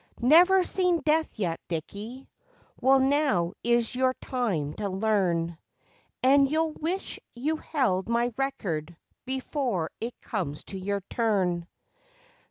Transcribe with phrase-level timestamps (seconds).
[0.23, 2.27] Never seen death yet, Dickie?
[2.79, 5.59] Well, now is your time to learn,
[6.23, 11.67] And you'll wish you held my record before it comes to your turn.